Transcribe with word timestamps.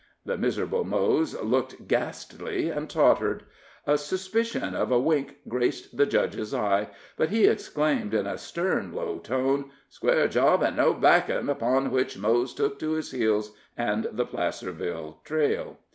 The 0.25 0.35
miserable 0.35 0.83
Mose 0.83 1.39
looked 1.43 1.87
ghastly, 1.87 2.71
and 2.71 2.89
tottered. 2.89 3.43
A 3.85 3.99
suspicion 3.99 4.73
of 4.73 4.91
a 4.91 4.99
wink 4.99 5.35
graced 5.47 5.95
the 5.95 6.07
judge's 6.07 6.55
eye, 6.55 6.89
but 7.17 7.29
he 7.29 7.45
exclaimed 7.45 8.15
in 8.15 8.25
a 8.25 8.39
stern, 8.39 8.93
low 8.93 9.19
tone: 9.19 9.69
"Square 9.89 10.29
job, 10.29 10.63
an' 10.63 10.75
no 10.77 10.95
backin'," 10.95 11.49
upon 11.49 11.91
which 11.91 12.17
Mose 12.17 12.55
took 12.55 12.79
to 12.79 12.93
his 12.93 13.11
heels 13.11 13.51
and 13.77 14.05
the 14.11 14.25
Placerville 14.25 15.19
trail. 15.23 15.77